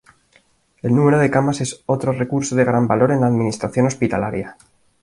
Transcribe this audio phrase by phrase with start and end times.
[0.81, 4.57] El número de camas es otro recurso de gran valor en la administración hospitalaria.